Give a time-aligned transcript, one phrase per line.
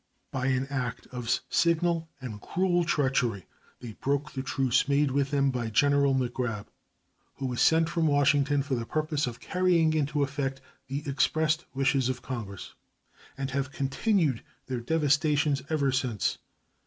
[0.31, 3.45] By an act of signal and cruel treachery
[3.81, 6.65] they broke the truce made with them by General MacGrab,
[7.35, 12.09] who was sent from Washington for the purpose of carrying into effect the expressed wishes
[12.09, 12.73] of Congress,
[13.37, 16.39] and have continued their devastations ever since.